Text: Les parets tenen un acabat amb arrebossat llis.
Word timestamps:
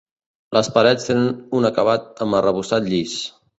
Les 0.57 0.69
parets 0.77 1.05
tenen 1.09 1.27
un 1.59 1.71
acabat 1.71 2.25
amb 2.27 2.41
arrebossat 2.41 2.91
llis. 2.91 3.17